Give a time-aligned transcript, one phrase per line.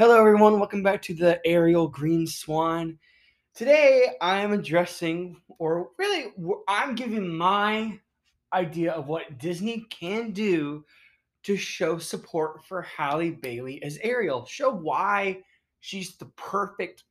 [0.00, 0.58] Hello, everyone.
[0.58, 2.98] Welcome back to the Ariel Green Swan.
[3.54, 6.32] Today, I am addressing, or really,
[6.66, 8.00] I'm giving my
[8.54, 10.86] idea of what Disney can do
[11.42, 14.46] to show support for Halle Bailey as Ariel.
[14.46, 15.42] Show why
[15.80, 17.04] she's the perfect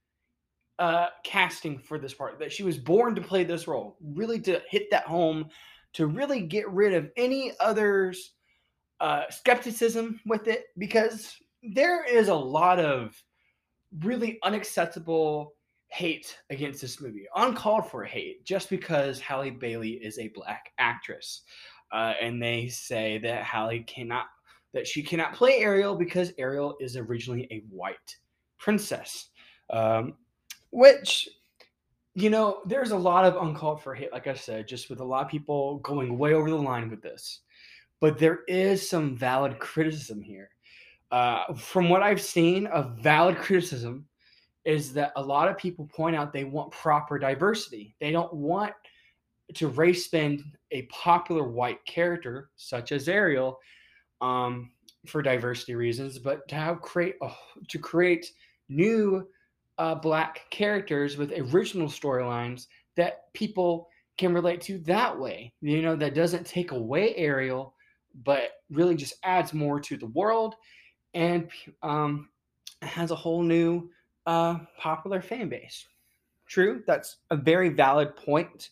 [0.79, 4.63] uh, casting for this part, that she was born to play this role, really to
[4.67, 5.47] hit that home,
[5.93, 8.31] to really get rid of any others'
[8.99, 13.21] uh, skepticism with it, because there is a lot of
[14.01, 15.53] really unacceptable
[15.87, 21.41] hate against this movie, uncalled for hate, just because Halle Bailey is a black actress.
[21.91, 24.27] Uh, and they say that Halle cannot,
[24.73, 28.15] that she cannot play Ariel because Ariel is originally a white
[28.59, 29.29] princess.
[29.71, 30.13] Um,
[30.71, 31.27] which,
[32.13, 35.05] you know, there's a lot of uncalled for hate, like I said, just with a
[35.05, 37.41] lot of people going way over the line with this.
[37.99, 40.51] But there is some valid criticism here
[41.11, 44.05] uh, from what I've seen, a valid criticism
[44.65, 47.95] is that a lot of people point out they want proper diversity.
[47.99, 48.73] They don't want
[49.55, 53.57] to race bend a popular white character such as Ariel
[54.21, 54.69] um,
[55.07, 57.35] for diversity reasons, but to have create oh,
[57.67, 58.31] to create
[58.67, 59.27] new
[59.79, 63.87] uh, black characters with original storylines that people
[64.17, 65.53] can relate to that way.
[65.61, 67.73] You know, that doesn't take away Ariel,
[68.25, 70.55] but really just adds more to the world
[71.13, 71.49] and
[71.81, 72.29] um,
[72.81, 73.89] has a whole new
[74.25, 75.87] uh, popular fan base.
[76.47, 78.69] True, that's a very valid point.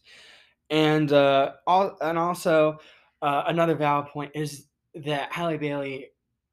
[0.70, 2.80] And uh, all, and also
[3.22, 6.08] uh, another valid point is that Halle Bailey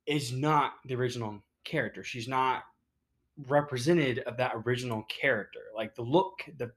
[0.06, 2.04] is not the original character.
[2.04, 2.64] She's not
[3.48, 5.60] represented of that original character.
[5.74, 6.70] Like the look, the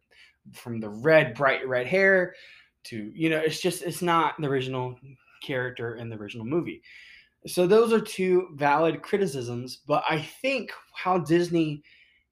[0.53, 2.33] from the red, bright red hair
[2.86, 4.97] to you know, it's just it's not the original
[5.44, 6.81] character in the original movie.
[7.48, 11.81] So those are two valid criticisms, but I think how Disney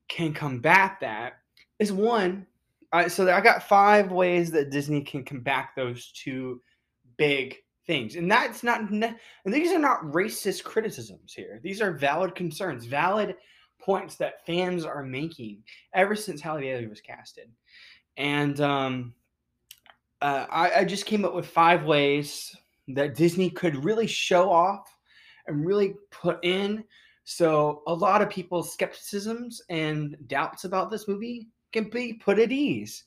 [0.09, 1.33] can combat that
[1.79, 2.45] is one.
[2.91, 6.61] I, so I got five ways that Disney can combat those two
[7.17, 7.55] big
[7.87, 8.89] things, and that's not.
[8.89, 11.59] And these are not racist criticisms here.
[11.63, 13.35] These are valid concerns, valid
[13.79, 15.63] points that fans are making
[15.93, 17.49] ever since Halle Bailey was casted,
[18.17, 19.13] and um,
[20.21, 22.55] uh, I, I just came up with five ways
[22.89, 24.94] that Disney could really show off
[25.47, 26.83] and really put in.
[27.23, 32.51] So a lot of people's skepticisms and doubts about this movie can be put at
[32.51, 33.03] ease.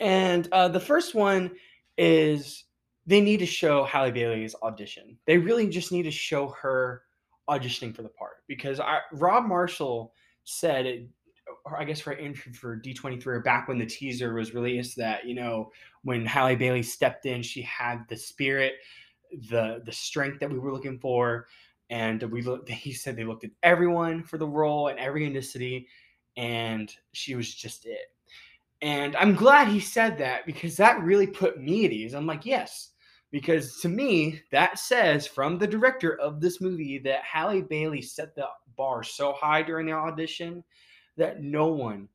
[0.00, 1.50] And uh, the first one
[1.98, 2.64] is
[3.06, 5.16] they need to show Halle Bailey's audition.
[5.26, 7.02] They really just need to show her
[7.48, 10.14] auditioning for the part because I, Rob Marshall
[10.44, 11.08] said it,
[11.64, 15.26] or I guess for interview for D23 or back when the teaser was released that,
[15.26, 15.70] you know,
[16.04, 18.74] when Halle Bailey stepped in, she had the spirit,
[19.50, 21.46] the the strength that we were looking for
[21.90, 25.86] and we looked he said they looked at everyone for the role and every ethnicity
[26.36, 28.06] and she was just it.
[28.80, 32.14] And i'm glad he said that because that really put me at ease.
[32.14, 32.92] I'm like yes
[33.32, 38.34] because to me that says from the director of this movie that halle bailey set
[38.34, 38.46] the
[38.76, 40.64] bar so high during the audition
[41.16, 42.08] that no one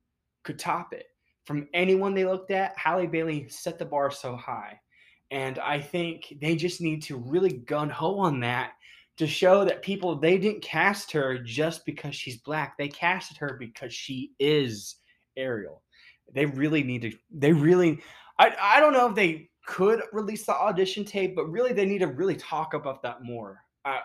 [0.44, 1.06] could top it.
[1.46, 4.80] From anyone they looked at halle bailey set the bar so high.
[5.32, 8.72] And i think they just need to really gun ho on that
[9.18, 12.78] to show that people they didn't cast her just because she's black.
[12.78, 14.98] They casted her because she is
[15.38, 15.82] Ariel.
[16.34, 17.12] They really need to.
[17.32, 18.00] They really.
[18.40, 22.00] I I don't know if they could release the audition tape, but really they need
[22.00, 23.62] to really talk about that more.
[23.84, 24.00] Uh,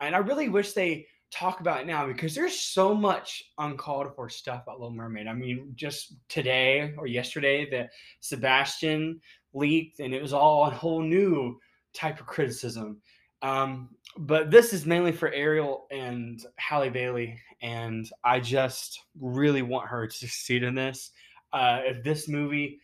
[0.00, 4.28] and I really wish they talk about it now because there's so much uncalled for
[4.28, 5.26] stuff about Little Mermaid.
[5.26, 9.20] I mean, just today or yesterday, that Sebastian
[9.52, 11.58] leaked, and it was all a whole new
[11.92, 13.00] type of criticism.
[13.44, 19.88] Um, but this is mainly for Ariel and Halle Bailey, and I just really want
[19.88, 21.10] her to succeed in this.
[21.52, 22.80] Uh, if this movie,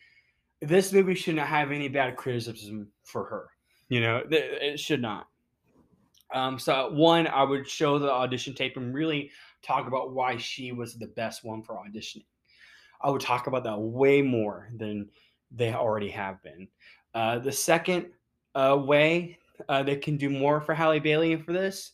[0.61, 3.49] this movie should not have any bad criticism for her.
[3.89, 5.27] You know, it should not.
[6.31, 9.31] Um, so one, I would show the audition tape and really
[9.63, 12.25] talk about why she was the best one for auditioning.
[13.01, 15.09] I would talk about that way more than
[15.49, 16.67] they already have been.
[17.15, 18.11] Uh, the second
[18.53, 21.91] uh, way uh, that can do more for Halle Bailey and for this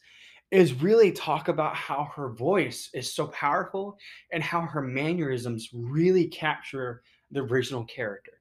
[0.51, 3.97] is really talk about how her voice is so powerful
[4.31, 8.31] and how her mannerisms really capture the original character.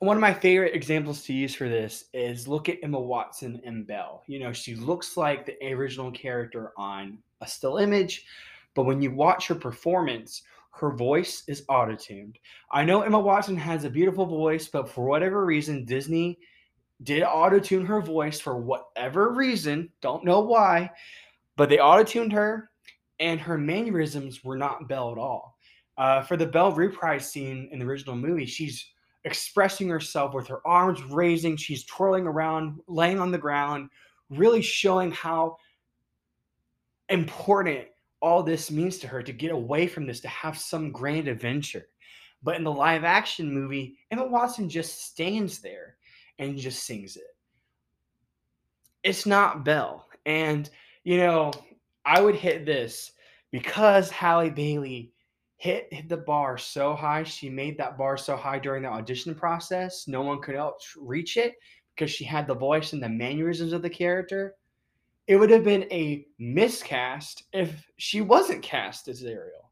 [0.00, 3.86] One of my favorite examples to use for this is look at Emma Watson and
[3.86, 4.24] Belle.
[4.26, 8.26] You know, she looks like the original character on a still image,
[8.74, 10.42] but when you watch her performance,
[10.72, 12.38] her voice is auto tuned.
[12.72, 16.40] I know Emma Watson has a beautiful voice, but for whatever reason, Disney
[17.04, 19.90] did auto tune her voice for whatever reason.
[20.00, 20.90] Don't know why,
[21.56, 22.70] but they auto tuned her
[23.20, 25.56] and her mannerisms were not Belle at all.
[25.96, 28.90] Uh, for the Belle reprise scene in the original movie, she's
[29.24, 33.88] expressing herself with her arms raising, she's twirling around, laying on the ground,
[34.30, 35.56] really showing how
[37.08, 37.86] important
[38.20, 41.86] all this means to her to get away from this, to have some grand adventure.
[42.42, 45.96] But in the live action movie, Emma Watson just stands there
[46.38, 47.22] and just sings it.
[49.02, 50.06] It's not Belle.
[50.26, 50.68] And,
[51.04, 51.52] you know,
[52.04, 53.12] I would hit this
[53.50, 55.12] because Halle Bailey
[55.56, 57.22] hit, hit the bar so high.
[57.24, 60.08] She made that bar so high during the audition process.
[60.08, 61.54] No one could else reach it
[61.94, 64.54] because she had the voice and the mannerisms of the character.
[65.26, 69.63] It would have been a miscast if she wasn't cast as Ariel.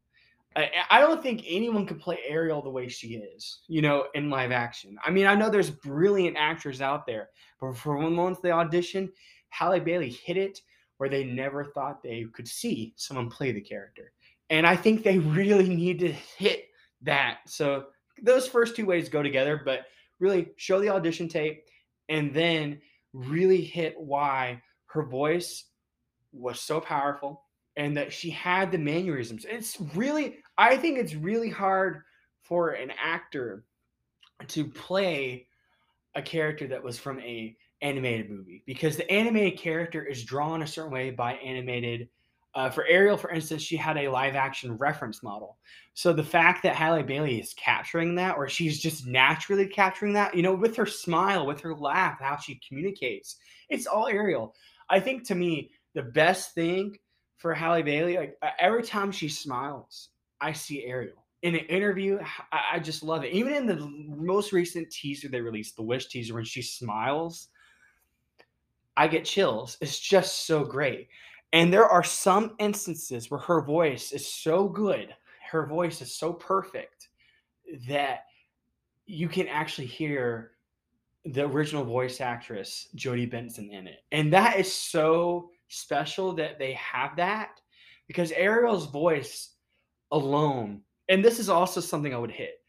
[0.55, 4.29] I, I don't think anyone could play Ariel the way she is, you know, in
[4.29, 4.97] live action.
[5.03, 7.29] I mean, I know there's brilliant actors out there,
[7.59, 9.11] but for one month they audition,
[9.49, 10.59] Halle Bailey hit it
[10.97, 14.11] where they never thought they could see someone play the character.
[14.49, 16.65] And I think they really need to hit
[17.01, 17.39] that.
[17.47, 17.85] So
[18.21, 19.85] those first two ways go together, but
[20.19, 21.63] really show the audition tape
[22.09, 22.79] and then
[23.13, 25.65] really hit why her voice
[26.31, 27.43] was so powerful
[27.75, 29.45] and that she had the mannerisms.
[29.49, 32.01] It's really, I think it's really hard
[32.41, 33.65] for an actor
[34.47, 35.47] to play
[36.15, 40.67] a character that was from a animated movie because the animated character is drawn a
[40.67, 42.07] certain way by animated
[42.55, 45.57] uh, for Ariel, for instance, she had a live action reference model.
[45.95, 50.35] So the fact that Halle Bailey is capturing that, or she's just naturally capturing that,
[50.35, 53.37] you know, with her smile, with her laugh, how she communicates,
[53.69, 54.53] it's all Ariel.
[54.89, 56.95] I think to me, the best thing
[57.37, 60.09] for Halle Bailey, like every time she smiles,
[60.43, 61.23] I see Ariel.
[61.41, 62.19] In an interview,
[62.51, 63.33] I, I just love it.
[63.33, 67.47] Even in the most recent teaser they released, the Wish teaser, when she smiles,
[68.97, 69.77] I get chills.
[69.81, 71.07] It's just so great.
[71.53, 75.15] And there are some instances where her voice is so good,
[75.51, 77.09] her voice is so perfect
[77.87, 78.25] that
[79.05, 80.51] you can actually hear
[81.25, 83.99] the original voice actress Jodi Benson in it.
[84.11, 87.61] And that is so special that they have that
[88.07, 89.52] because Ariel's voice
[90.13, 92.61] alone, and this is also something I would hit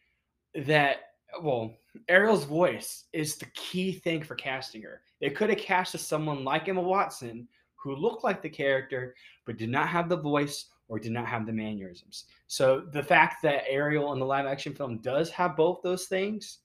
[0.67, 0.97] that
[1.43, 1.75] well,
[2.09, 5.01] Ariel's voice is the key thing for casting her.
[5.21, 9.15] They could have casted someone like Emma Watson who looked like the character
[9.45, 12.25] but did not have the voice or did not have the mannerisms.
[12.47, 16.59] So the fact that Ariel in the live action film does have both those things,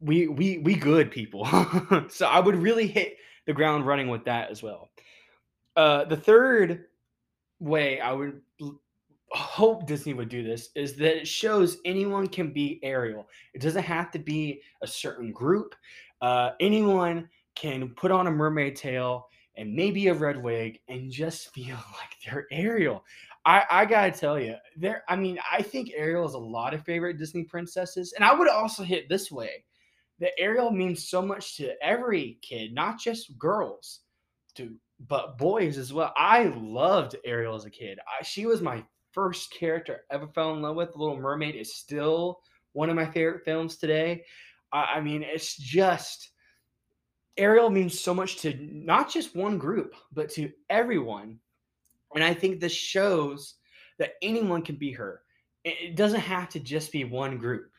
[0.00, 1.46] we we we good people.
[2.08, 3.16] so I would really hit
[3.46, 4.90] the ground running with that as well.
[5.76, 6.86] Uh, the third
[7.60, 8.40] way I would
[9.32, 13.28] hope Disney would do this is that it shows anyone can be Ariel.
[13.54, 15.74] It doesn't have to be a certain group.
[16.20, 21.50] Uh, anyone can put on a mermaid tail and maybe a red wig and just
[21.54, 23.04] feel like they're Ariel.
[23.46, 25.02] I, I gotta tell you, there.
[25.08, 28.48] I mean, I think Ariel is a lot of favorite Disney princesses, and I would
[28.48, 29.64] also hit this way
[30.18, 34.00] that Ariel means so much to every kid, not just girls,
[34.56, 34.74] to
[35.08, 36.12] but boys as well.
[36.16, 37.98] I loved Ariel as a kid.
[38.06, 40.92] I, she was my first character I ever fell in love with.
[40.92, 42.40] The Little Mermaid is still
[42.72, 44.24] one of my favorite films today.
[44.72, 46.30] I, I mean, it's just
[47.36, 51.38] Ariel means so much to not just one group, but to everyone.
[52.14, 53.54] And I think this shows
[53.98, 55.22] that anyone can be her.
[55.64, 57.70] It doesn't have to just be one group.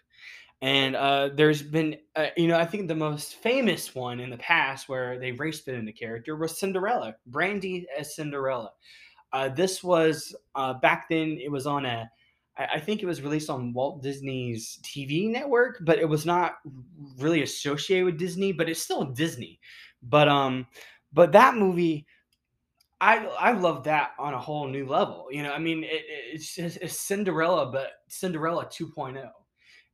[0.61, 4.37] And uh, there's been, uh, you know, I think the most famous one in the
[4.37, 8.71] past where they race fit in the character was Cinderella, Brandy as Cinderella.
[9.33, 12.11] Uh, this was uh, back then, it was on a
[12.57, 16.55] I, think it was released on Walt Disney's TV network, but it was not
[17.17, 19.59] really associated with Disney, but it's still Disney.
[20.03, 20.67] But um,
[21.13, 22.05] but that movie,
[22.99, 25.27] I I love that on a whole new level.
[25.31, 26.03] You know, I mean, it,
[26.33, 29.29] it's, it's Cinderella, but Cinderella 2.0,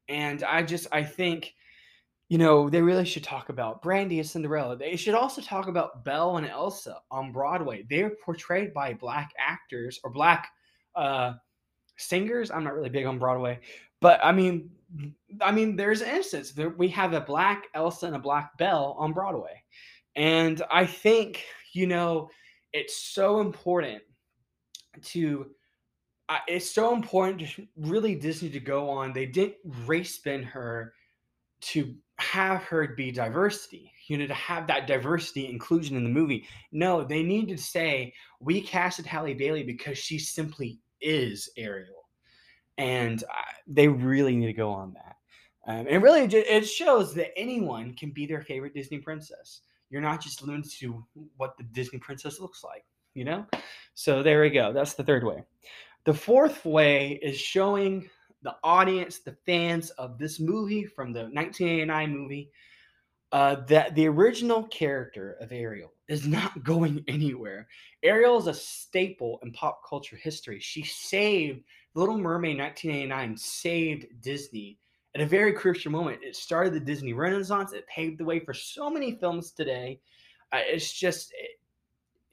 [0.10, 1.54] and I just I think
[2.30, 4.76] you know, they really should talk about Brandy and Cinderella.
[4.76, 7.86] They should also talk about Belle and Elsa on Broadway.
[7.90, 10.50] They're portrayed by black actors or black
[10.96, 11.34] uh,
[11.96, 12.52] singers.
[12.52, 13.60] I'm not really big on Broadway,
[14.02, 14.70] but I mean,
[15.40, 19.14] I mean, there's an instance we have a black Elsa and a black Belle on
[19.14, 19.64] Broadway,
[20.16, 22.30] and I think you know
[22.74, 24.02] it's so important
[25.04, 25.52] to.
[26.30, 29.14] Uh, it's so important really Disney to go on.
[29.14, 30.94] They didn't race spin her
[31.62, 36.46] to have her be diversity, you know, to have that diversity inclusion in the movie.
[36.72, 42.10] No, they need to say we casted Halle Bailey because she simply is Ariel,
[42.78, 43.24] and
[43.66, 45.16] they really need to go on that.
[45.66, 49.62] Um, and really, it shows that anyone can be their favorite Disney princess.
[49.90, 51.06] You're not just limited to
[51.38, 52.84] what the Disney princess looks like.
[53.18, 53.46] you know?
[53.96, 54.72] So there we go.
[54.72, 55.44] That's the third way.
[56.08, 58.10] The fourth way is showing
[58.42, 62.50] the audience, the fans of this movie from the 1989 movie,
[63.34, 67.68] uh, that the original character of Ariel is not going anywhere.
[68.04, 70.62] Ariel is a staple in pop culture history.
[70.62, 74.80] She saved Little Mermaid 1989, saved Disney
[75.14, 76.24] at a very crucial moment.
[76.24, 77.74] It started the Disney Renaissance.
[77.74, 80.00] It paved the way for so many films today.
[80.54, 81.60] Uh, it's just, it,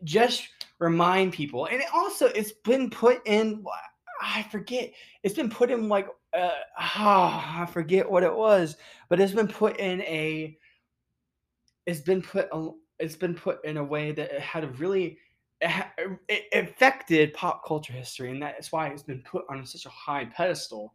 [0.04, 3.64] just remind people, and it also it's been put in.
[4.22, 4.92] I forget.
[5.22, 6.50] It's been put in like uh,
[6.98, 8.76] oh, I forget what it was,
[9.08, 10.56] but it's been put in a.
[11.86, 12.48] It's been put.
[12.98, 15.18] It's been put in a way that it had a really.
[15.60, 20.26] It, affected pop culture history, and that's why it's been put on such a high
[20.26, 20.94] pedestal.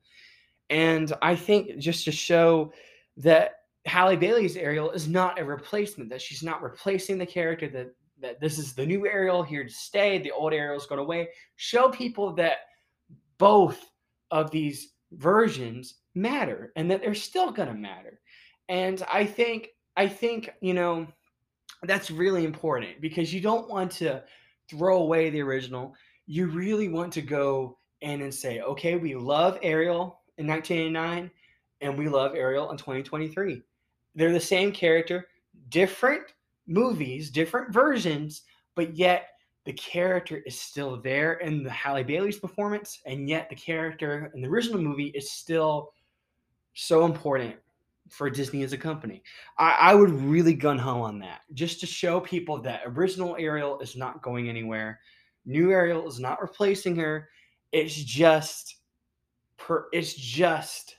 [0.70, 2.72] And I think just to show
[3.18, 3.54] that
[3.86, 8.40] Halle Bailey's Ariel is not a replacement, that she's not replacing the character, that that
[8.40, 11.30] this is the new Ariel here to stay, the old Ariel's gone away.
[11.56, 12.58] Show people that
[13.38, 13.80] both
[14.32, 18.20] of these versions matter and that they're still going to matter.
[18.68, 21.08] And I think I think, you know,
[21.84, 24.24] that's really important because you don't want to
[24.70, 25.94] throw away the original.
[26.26, 31.30] You really want to go in and say, okay, we love Ariel in 1989
[31.82, 33.62] and we love Ariel in 2023.
[34.16, 35.28] They're the same character,
[35.70, 36.24] different
[36.70, 38.44] movies, different versions,
[38.76, 39.30] but yet
[39.66, 44.42] the character is still there in the Halle Bailey's performance, and yet the character in
[44.42, 45.92] the original movie is still
[46.74, 47.56] so important
[48.10, 49.22] for Disney as a company.
[49.58, 53.80] I, I would really gun ho on that just to show people that original Ariel
[53.80, 55.00] is not going anywhere.
[55.46, 57.30] New Ariel is not replacing her.
[57.72, 58.78] It's just
[59.58, 60.98] per it's just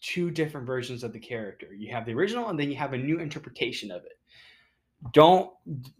[0.00, 1.72] two different versions of the character.
[1.72, 4.15] You have the original and then you have a new interpretation of it
[5.12, 5.50] don't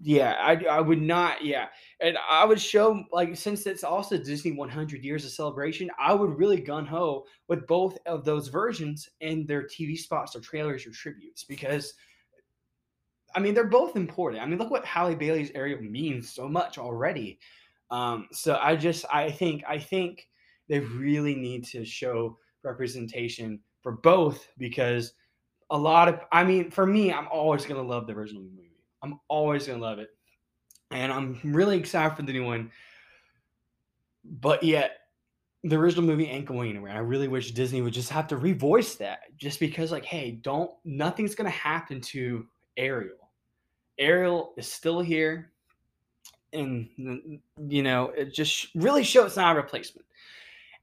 [0.00, 1.66] yeah I, I would not yeah.
[2.00, 6.38] And i would show like since it's also disney 100 years of celebration i would
[6.38, 11.44] really gun-ho with both of those versions and their tv spots or trailers or tributes
[11.44, 11.94] because
[13.34, 14.42] i mean they're both important.
[14.42, 17.38] I mean look what halle bailey's Ariel means so much already.
[17.90, 20.28] Um so i just i think i think
[20.68, 25.12] they really need to show representation for both because
[25.70, 28.65] a lot of i mean for me i'm always going to love the original movie
[29.06, 30.10] I'm always gonna love it,
[30.90, 32.70] and I'm really excited for the new one.
[34.24, 34.98] But yet,
[35.62, 36.92] the original movie ain't going anywhere.
[36.92, 40.70] I really wish Disney would just have to revoice that, just because, like, hey, don't
[40.84, 42.46] nothing's gonna happen to
[42.76, 43.30] Ariel.
[43.98, 45.52] Ariel is still here,
[46.52, 46.88] and
[47.68, 50.06] you know, it just really shows it's not a replacement.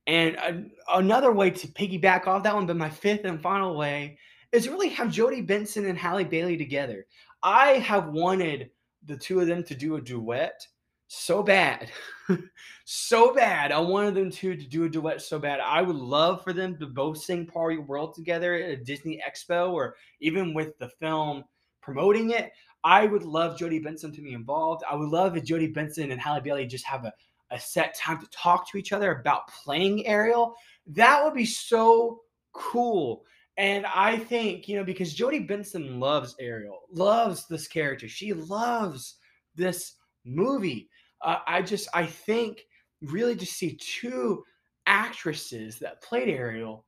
[0.07, 4.17] And uh, another way to piggyback off that one, but my fifth and final way
[4.51, 7.05] is really have Jodi Benson and Halle Bailey together.
[7.43, 8.71] I have wanted
[9.05, 10.65] the two of them to do a duet
[11.07, 11.91] so bad.
[12.85, 13.71] so bad.
[13.71, 15.59] I wanted them to, to do a duet so bad.
[15.59, 19.71] I would love for them to both sing Party World together at a Disney Expo
[19.73, 21.43] or even with the film
[21.81, 22.51] promoting it.
[22.83, 24.83] I would love Jodi Benson to be involved.
[24.89, 27.13] I would love if Jodi Benson and Halle Bailey just have a,
[27.51, 30.55] a set time to talk to each other about playing Ariel.
[30.87, 32.21] That would be so
[32.53, 33.23] cool.
[33.57, 39.17] And I think, you know, because Jodi Benson loves Ariel, loves this character, she loves
[39.55, 39.95] this
[40.25, 40.89] movie.
[41.21, 42.61] Uh, I just, I think,
[43.01, 44.43] really to see two
[44.85, 46.85] actresses that played Ariel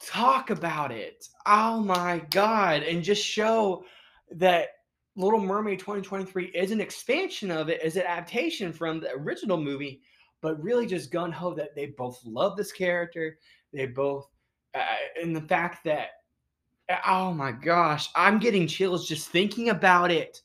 [0.00, 1.26] talk about it.
[1.46, 2.82] Oh my God.
[2.82, 3.84] And just show
[4.30, 4.68] that
[5.16, 10.00] Little Mermaid 2023 is an expansion of it, is an adaptation from the original movie,
[10.42, 13.38] but really just gun ho that they both love this character.
[13.72, 14.28] They both
[15.20, 16.10] and the fact that
[17.06, 20.40] oh my gosh, I'm getting chills just thinking about it.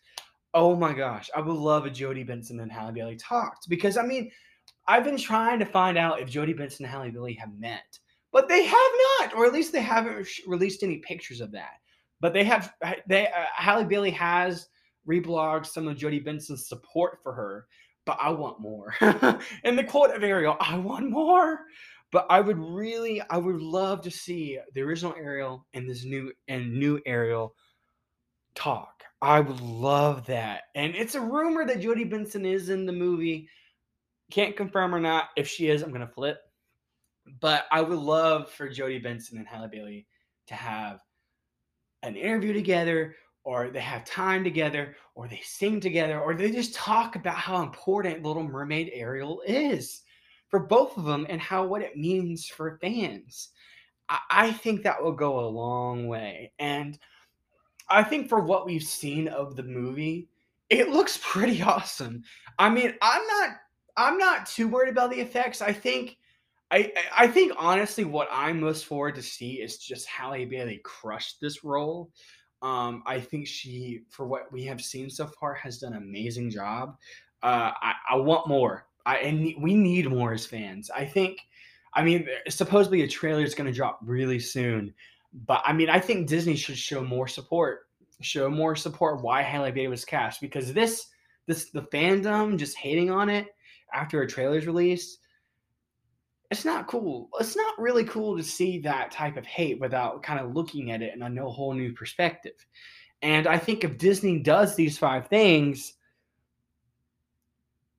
[0.54, 4.04] Oh my gosh, I would love a Jodi Benson and Halle Bailey talked because I
[4.04, 4.32] mean,
[4.88, 8.00] I've been trying to find out if Jodi Benson and Halle Bailey have met,
[8.32, 11.76] but they have not, or at least they haven't released any pictures of that.
[12.20, 12.74] But they have.
[13.08, 14.68] They uh, Halle Bailey has
[15.08, 17.68] reblogged some of Jodi Benson's support for her,
[18.06, 18.94] but I want more.
[19.02, 21.62] and the quote of Ariel, I want more.
[22.12, 26.32] But I would really, I would love to see the original Ariel and this new
[26.48, 27.56] and new Ariel
[28.54, 29.04] talk.
[29.22, 30.64] I would love that.
[30.76, 33.48] And it's a rumor that Jodi Benson is in the movie.
[34.30, 35.30] Can't confirm or not.
[35.38, 36.40] If she is, I'm gonna flip.
[37.40, 40.08] But I would love for Jodi Benson and Halle Bailey
[40.48, 41.00] to have
[42.04, 46.74] an interview together, or they have time together, or they sing together, or they just
[46.74, 50.02] talk about how important Little Mermaid Ariel is
[50.52, 53.50] for both of them and how what it means for fans.
[54.10, 56.52] I, I think that will go a long way.
[56.60, 57.00] And
[57.90, 60.28] I think for what we've seen of the movie,
[60.70, 62.24] it looks pretty awesome.
[62.60, 63.50] I mean, I'm not
[63.98, 65.62] I'm not too worried about the effects.
[65.62, 66.18] I think
[66.70, 71.40] I I think honestly what I'm most forward to see is just Halle Bailey crushed
[71.42, 72.12] this role.
[72.62, 76.52] Um, I think she, for what we have seen so far, has done an amazing
[76.52, 76.96] job.
[77.42, 78.86] Uh, I, I want more.
[79.06, 80.90] I and we need more as fans.
[80.90, 81.40] I think.
[81.94, 84.94] I mean, supposedly a trailer is going to drop really soon,
[85.46, 87.82] but I mean, I think Disney should show more support.
[88.22, 91.08] Show more support why Halle Bailey was cast because this
[91.48, 93.48] this the fandom just hating on it
[93.94, 95.22] after a trailer's released
[96.52, 97.30] it's not cool.
[97.40, 101.02] It's not really cool to see that type of hate without kind of looking at
[101.02, 102.66] it in a whole new perspective.
[103.22, 105.94] And I think if Disney does these five things,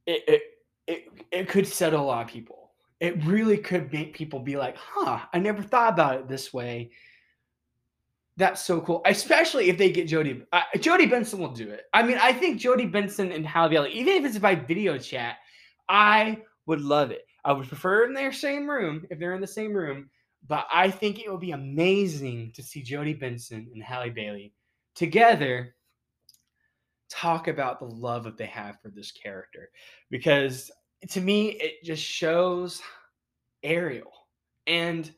[0.06, 0.42] it it
[0.86, 2.70] it, it could settle a lot of people.
[3.00, 6.90] It really could make people be like, huh, I never thought about it this way.
[8.36, 10.42] That's so cool, especially if they get Jodi.
[10.52, 11.82] Uh, Jodi Benson will do it.
[11.92, 15.36] I mean, I think Jodi Benson and Halle Bailey, even if it's by video chat,
[15.88, 17.26] I would love it.
[17.44, 20.08] I would prefer in their same room if they're in the same room,
[20.48, 24.52] but I think it would be amazing to see Jodi Benson and Halle Bailey
[24.94, 25.74] together
[27.12, 29.71] talk about the love that they have for this character
[30.11, 30.71] because
[31.09, 32.81] to me it just shows
[33.62, 34.12] Ariel
[34.66, 35.11] and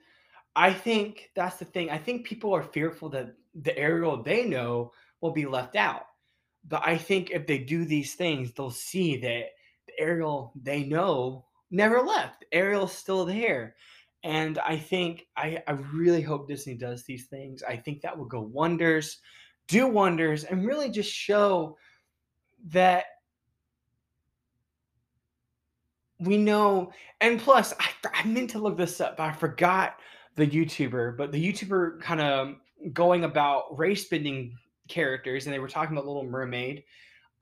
[0.56, 1.90] I think that's the thing.
[1.90, 6.06] I think people are fearful that the Ariel they know will be left out.
[6.66, 9.46] But I think if they do these things, they'll see that
[9.86, 12.44] the Ariel they know never left.
[12.52, 13.74] Ariel's still there.
[14.22, 17.62] And I think I, I really hope Disney does these things.
[17.62, 19.18] I think that will go wonders,
[19.68, 21.76] do wonders, and really just show
[22.68, 23.04] that
[26.18, 26.92] we know.
[27.20, 29.96] And plus, I, I meant to look this up, but I forgot
[30.36, 31.16] the YouTuber.
[31.16, 32.56] But the YouTuber kind of
[32.92, 34.56] going about race bending
[34.88, 36.84] characters, and they were talking about Little Mermaid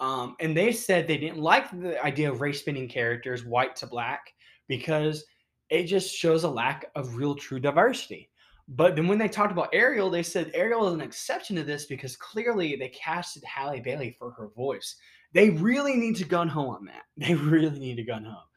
[0.02, 3.86] um, and they said they didn't like the idea of race bending characters white to
[3.86, 4.32] black
[4.66, 5.24] because
[5.70, 8.28] it just shows a lack of real true diversity.
[8.74, 11.84] But then when they talked about Ariel, they said Ariel is an exception to this
[11.84, 14.96] because clearly they casted Halle Bailey for her voice.
[15.34, 17.02] They really need to gun home on that.
[17.16, 18.48] They really need to gun home.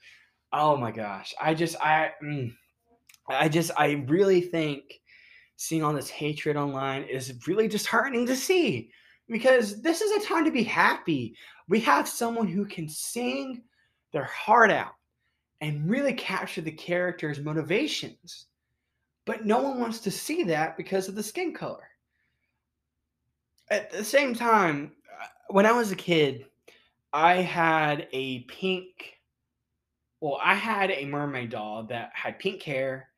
[0.53, 1.33] Oh my gosh.
[1.41, 2.53] I just I mm,
[3.27, 5.01] I just I really think
[5.57, 8.89] seeing all this hatred online is really disheartening to see
[9.27, 11.35] because this is a time to be happy.
[11.67, 13.63] We have someone who can sing
[14.13, 14.93] their heart out
[15.59, 18.45] and really capture the character's motivations.
[19.25, 21.83] But no one wants to see that because of the skin color.
[23.69, 26.45] At the same time, uh, when I was a kid,
[27.11, 29.19] I had a pink,
[30.21, 33.09] well, I had a mermaid doll that had pink hair.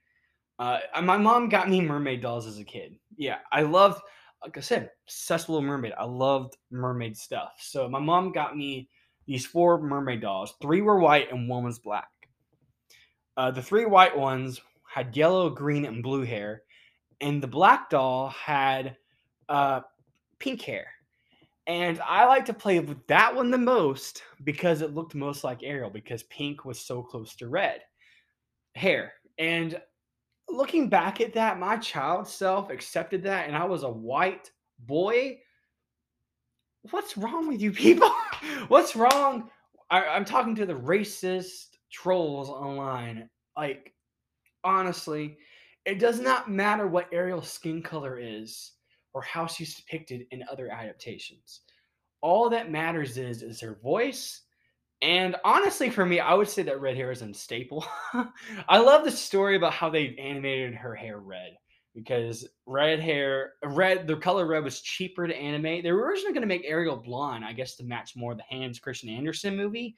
[0.60, 2.98] Uh, my mom got me mermaid dolls as a kid.
[3.18, 4.02] Yeah, I loved
[4.44, 5.94] like I said, obsessed Little Mermaid.
[5.98, 7.54] I loved mermaid stuff.
[7.60, 8.90] So my mom got me
[9.26, 10.56] these four mermaid dolls.
[10.62, 12.10] Three were white and one was black.
[13.36, 14.62] Uh, the three white ones
[14.94, 16.64] had yellow, green, and blue hair,
[17.22, 18.96] and the black doll had
[19.50, 19.82] uh,
[20.40, 20.88] pink hair.
[21.68, 25.64] And I like to play with that one the most because it looked most like
[25.64, 27.82] Ariel because pink was so close to red
[28.76, 29.14] hair.
[29.38, 29.80] And
[30.50, 35.40] looking back at that, my child self accepted that, and I was a white boy.
[36.92, 38.12] What's wrong with you people?
[38.70, 39.50] What's wrong?
[39.90, 43.30] I, I'm talking to the racist trolls online.
[43.58, 43.94] Like,
[44.64, 45.38] honestly,
[45.86, 48.74] it does not matter what Ariel's skin color is
[49.14, 51.62] or how she's depicted in other adaptations.
[52.22, 54.42] All that matters is is her voice
[55.02, 57.86] and honestly, for me, I would say that red hair is a staple.
[58.68, 61.56] I love the story about how they animated her hair red
[61.94, 65.84] because red hair, red, the color red was cheaper to animate.
[65.84, 68.44] They were originally going to make Ariel blonde, I guess, to match more of the
[68.50, 69.96] Hans Christian Andersen movie.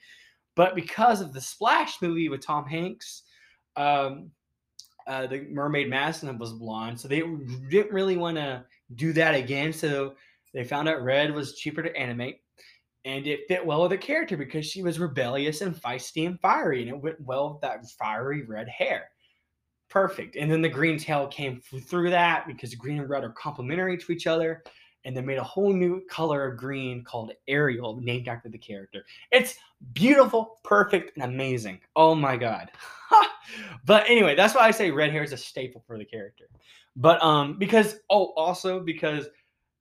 [0.55, 3.23] But because of the Splash movie with Tom Hanks,
[3.77, 4.31] um,
[5.09, 7.23] uh, the Mermaid Madison was blonde, so they
[7.69, 8.63] didn't really want to
[8.95, 9.73] do that again.
[9.73, 10.13] So
[10.53, 12.39] they found out red was cheaper to animate
[13.05, 16.81] and it fit well with the character because she was rebellious and feisty and fiery,
[16.81, 19.09] and it went well with that fiery red hair.
[19.89, 20.35] Perfect.
[20.35, 24.11] And then the green tail came through that because green and red are complementary to
[24.11, 24.63] each other,
[25.05, 29.05] and they made a whole new color of green called Ariel, named after the character.
[29.31, 29.55] It's
[29.93, 31.79] beautiful, perfect, and amazing.
[31.95, 32.71] Oh my god.
[33.85, 36.45] but anyway, that's why I say red hair is a staple for the character.
[36.95, 39.27] But um, because oh, also because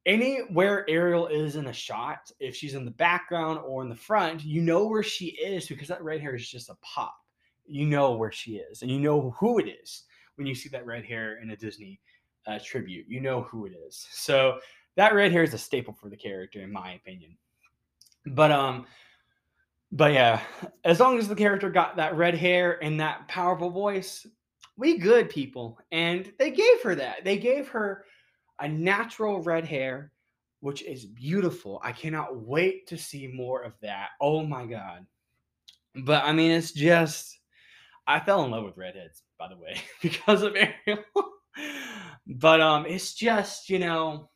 [0.06, 4.44] anywhere Ariel is in a shot, if she's in the background or in the front,
[4.44, 7.16] you know where she is because that red hair is just a pop.
[7.66, 10.04] You know where she is, and you know who it is
[10.36, 12.00] when you see that red hair in a Disney
[12.46, 13.06] uh, tribute.
[13.08, 14.06] You know who it is.
[14.10, 14.58] So
[14.98, 17.38] that red hair is a staple for the character, in my opinion.
[18.26, 18.84] But um,
[19.92, 20.40] but yeah,
[20.84, 24.26] as long as the character got that red hair and that powerful voice,
[24.76, 25.78] we good people.
[25.92, 27.24] And they gave her that.
[27.24, 28.04] They gave her
[28.58, 30.10] a natural red hair,
[30.60, 31.80] which is beautiful.
[31.84, 34.08] I cannot wait to see more of that.
[34.20, 35.06] Oh my god.
[35.94, 37.38] But I mean, it's just
[38.08, 41.04] I fell in love with redheads, by the way, because of Ariel.
[42.26, 44.28] but um, it's just you know,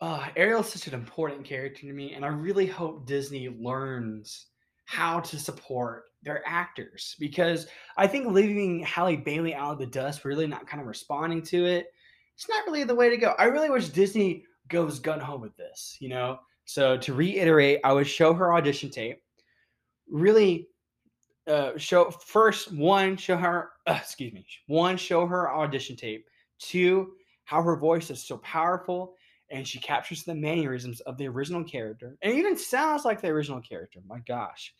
[0.00, 4.46] uh, Ariel's such an important character to me, and I really hope Disney learns
[4.86, 10.24] how to support their actors because I think leaving Halle Bailey out of the dust,
[10.24, 11.92] really not kind of responding to it,
[12.34, 13.34] it's not really the way to go.
[13.38, 16.38] I really wish Disney goes gun home with this, you know.
[16.64, 19.22] So to reiterate, I would show her audition tape,
[20.08, 20.68] really
[21.46, 26.26] uh, show first one show her uh, excuse me one show her audition tape
[26.58, 27.12] two
[27.44, 29.14] how her voice is so powerful
[29.50, 33.60] and she captures the mannerisms of the original character and even sounds like the original
[33.60, 34.74] character my gosh.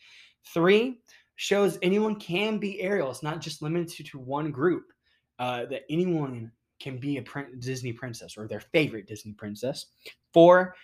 [0.53, 1.01] Three
[1.37, 4.93] shows anyone can be ariel it's not just limited to, one group
[5.39, 7.25] uh, that anyone can be a
[7.59, 9.87] disney princess or their favorite disney princess.
[10.33, 10.75] Four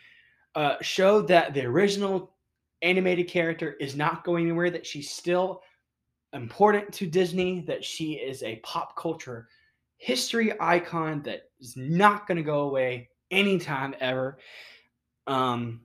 [0.55, 2.33] uh, show that the original
[2.83, 5.63] animated character is not going anywhere, that she's still
[6.33, 9.49] important to Disney, that she is a pop culture
[9.99, 14.39] history icon that is not going to go away anytime ever.
[15.27, 15.81] Um,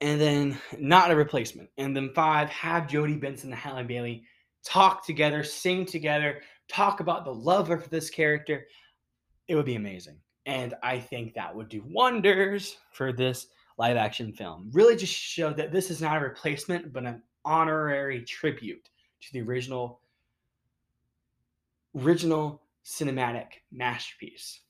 [0.00, 1.70] and then not a replacement.
[1.78, 4.24] And then five, have Jodi Benson and Halle Bailey
[4.64, 8.66] talk together, sing together, talk about the love of this character.
[9.48, 10.18] It would be amazing.
[10.46, 13.46] And I think that would do wonders for this
[13.78, 14.70] live action film.
[14.72, 18.88] Really just show that this is not a replacement, but an honorary tribute
[19.22, 20.00] to the original
[21.96, 24.60] original cinematic masterpiece.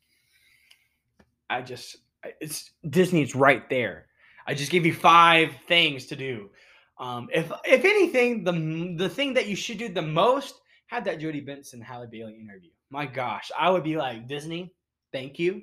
[1.50, 1.96] I just
[2.40, 4.06] it's Disney's right there.
[4.46, 6.50] I just gave you five things to do.
[6.98, 11.18] Um, if if anything, the the thing that you should do the most have that
[11.18, 12.70] Jodi Benson Halle Bailey interview.
[12.90, 14.72] My gosh, I would be like Disney,
[15.12, 15.62] thank you,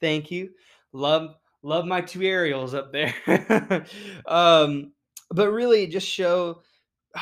[0.00, 0.50] thank you,
[0.92, 3.14] love love my two Ariels up there.
[4.26, 4.92] um,
[5.30, 6.62] but really, just show.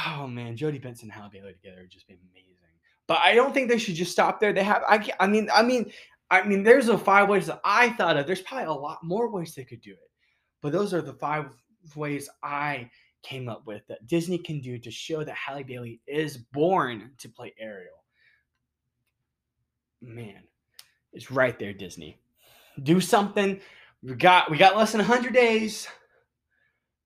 [0.07, 2.45] Oh man, Jodi Benson and Halle Bailey together would just be amazing.
[3.07, 4.53] But I don't think they should just stop there.
[4.53, 4.83] They have.
[4.89, 5.07] I.
[5.21, 5.49] I mean.
[5.55, 5.93] I mean.
[6.31, 6.63] I mean.
[6.63, 8.27] There's the five ways that I thought of.
[8.27, 10.11] There's probably a lot more ways they could do it,
[10.63, 11.53] but those are the five
[11.95, 12.91] ways I
[13.23, 17.29] came up with that Disney can do to show that Halle Bailey is born to
[17.29, 18.05] play Ariel.
[20.03, 20.43] Man,
[21.13, 22.19] it's right there, Disney.
[22.83, 23.61] Do something
[24.05, 25.89] we got we got less than 100 days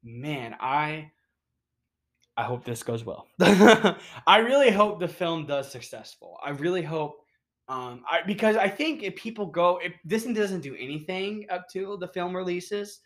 [0.02, 1.10] man i
[2.36, 3.28] i hope this goes well
[4.26, 7.24] i really hope the film does successful i really hope
[7.68, 11.96] um I, because i think if people go if disney doesn't do anything up to
[12.00, 13.00] the film releases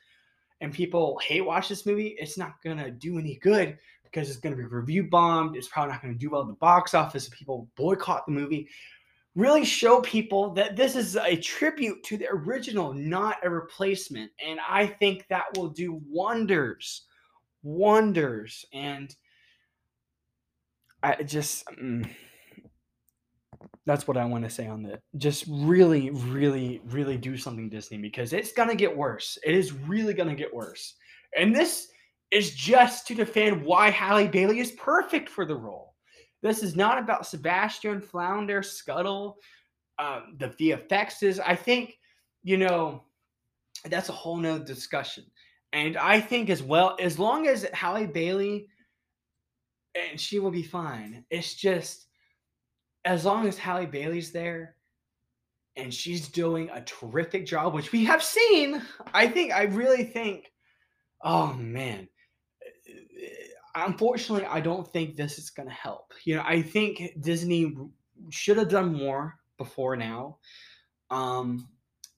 [0.60, 4.56] and people hate watch this movie it's not gonna do any good because it's gonna
[4.56, 7.68] be review bombed it's probably not gonna do well at the box office if people
[7.76, 8.68] boycott the movie
[9.34, 14.30] really show people that this is a tribute to the original, not a replacement.
[14.44, 17.06] And I think that will do wonders,
[17.62, 18.64] wonders.
[18.72, 19.14] And
[21.02, 22.08] I just, mm,
[23.86, 25.00] that's what I want to say on that.
[25.16, 29.38] Just really, really, really do something, Disney, because it's to get worse.
[29.44, 30.94] It is really to get worse.
[31.36, 31.88] And this
[32.30, 35.94] is just to defend why Halle Bailey is perfect for the role.
[36.42, 39.38] This is not about Sebastian, Flounder, Scuttle,
[39.98, 41.38] um, the VFX is.
[41.38, 41.98] I think,
[42.42, 43.04] you know,
[43.84, 45.24] that's a whole nother discussion.
[45.72, 48.68] And I think as well, as long as Halle Bailey,
[49.94, 51.24] and she will be fine.
[51.30, 52.06] It's just
[53.04, 54.76] as long as Halle Bailey's there
[55.76, 58.82] and she's doing a terrific job, which we have seen.
[59.14, 60.52] I think, I really think,
[61.22, 62.08] oh man,
[63.74, 66.12] unfortunately, I don't think this is going to help.
[66.24, 67.74] You know, I think Disney
[68.30, 70.38] should have done more before now,
[71.10, 71.68] um,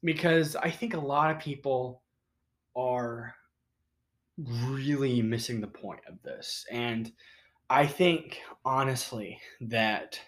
[0.03, 2.03] because I think a lot of people
[2.77, 3.35] are
[4.49, 7.13] really missing the point of this, and
[7.71, 10.21] I think honestly that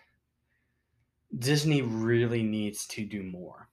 [1.38, 3.68] Disney really needs to do more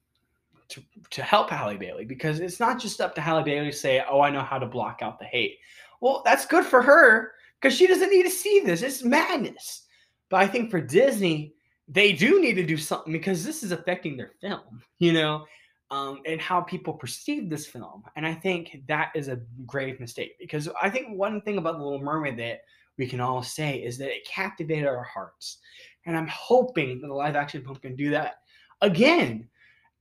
[0.68, 4.02] to, to help Halle Bailey because it's not just up to Halle Bailey to say,
[4.08, 5.58] "Oh, I know how to block out the hate."
[6.00, 8.82] Well, that's good for her because she doesn't need to see this.
[8.82, 9.82] It's madness.
[10.28, 11.54] But I think for Disney,
[11.88, 15.44] they do need to do something because this is affecting their film, you know,
[15.90, 18.02] um, and how people perceive this film.
[18.16, 21.84] And I think that is a grave mistake because I think one thing about The
[21.84, 22.62] Little Mermaid that
[22.96, 25.58] we can all say is that it captivated our hearts.
[26.06, 28.40] And I'm hoping that the live action can do that
[28.80, 29.48] again.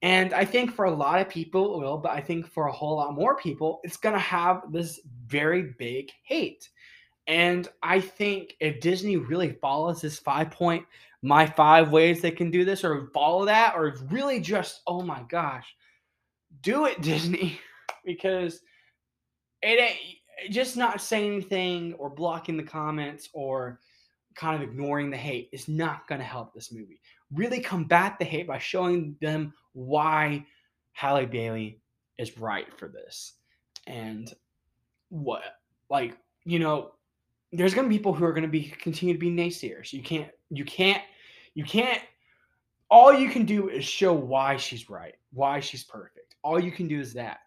[0.02, 2.72] And I think for a lot of people it will, but I think for a
[2.72, 6.70] whole lot more people, it's going to have this very big hate.
[7.28, 10.86] And I think if Disney really follows this five point,
[11.22, 15.24] my five ways they can do this, or follow that, or really just, oh my
[15.30, 15.74] gosh,
[16.62, 17.60] do it, Disney,
[18.04, 18.60] because
[19.62, 23.80] it ain't just not saying anything or blocking the comments or
[24.36, 27.02] kind of ignoring the hate is not going to help this movie.
[27.32, 30.46] Really combat the hate by showing them why
[30.94, 31.82] Halle Bailey
[32.18, 33.34] is right for this.
[33.88, 34.34] And
[35.10, 35.44] what,
[35.90, 36.92] like, you know,
[37.52, 39.94] there's going to be people who are going to be continue to be naysayers.
[39.94, 41.02] You can't, you can't,
[41.54, 42.02] you can't.
[42.90, 46.36] All you can do is show why she's right, why she's perfect.
[46.44, 47.40] All you can do is that,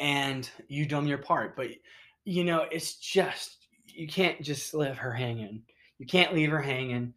[0.00, 1.56] and you done your part.
[1.56, 1.68] But
[2.24, 5.62] you know, it's just you can't just leave her hanging.
[5.98, 7.14] You can't leave her hanging.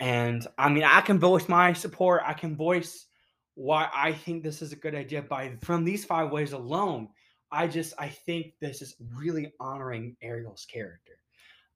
[0.00, 2.22] And I mean, I can voice my support.
[2.24, 3.06] I can voice
[3.54, 7.08] why I think this is a good idea by from these five ways alone.
[7.52, 11.12] I just I think this is really honoring Ariel's character.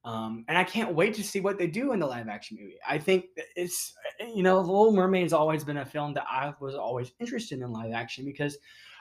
[0.05, 2.79] Um, and I can't wait to see what they do in the live action movie.
[2.89, 3.95] I think it's
[4.35, 7.61] you know, The Little Mermaid has always been a film that I was always interested
[7.61, 8.59] in live action because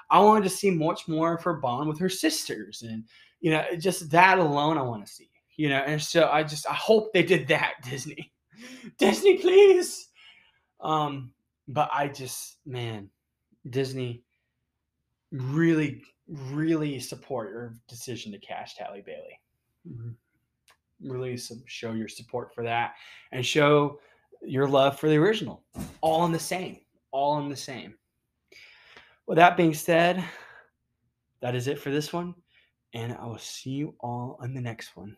[0.10, 3.04] I wanted to see much more of her bond with her sisters, and
[3.39, 5.30] you know, just that alone I want to see.
[5.58, 8.32] You know, and so I just I hope they did that, Disney.
[8.98, 10.08] Disney, please.
[10.80, 11.32] Um,
[11.67, 13.10] but I just man,
[13.70, 14.24] Disney
[15.32, 19.39] really, really support your decision to cast Halle Bailey.
[19.89, 21.12] Mm-hmm.
[21.12, 22.96] Really show your support for that
[23.32, 24.00] and show
[24.41, 25.63] your love for the original.
[26.02, 26.80] All in the same.
[27.12, 27.96] All in the same.
[29.28, 30.24] With that being said,
[31.41, 32.34] that is it for this one.
[32.93, 35.15] And I will see you all on the next one.